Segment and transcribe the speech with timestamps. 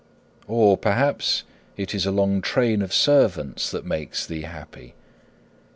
[0.47, 1.43] 'Or perhaps
[1.77, 4.95] it is a long train of servants that makes thee happy?